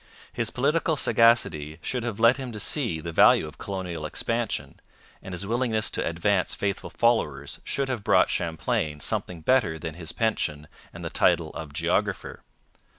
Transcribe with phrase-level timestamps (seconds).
[0.33, 4.79] His political sagacity should have led him to see the value of colonial expansion,
[5.21, 10.11] and his willingness to advance faithful followers should have brought Champlain something better than his
[10.11, 12.41] pension and the title of Geographer.